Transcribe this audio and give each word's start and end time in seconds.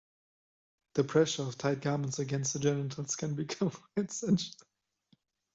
The 0.95 1.03
pressure 1.03 1.43
of 1.43 1.59
tight 1.59 1.81
garments 1.81 2.17
against 2.17 2.53
the 2.53 2.59
genitals 2.59 3.15
can 3.15 3.35
become 3.35 3.69
quite 3.69 4.11
sensual. 4.11 4.55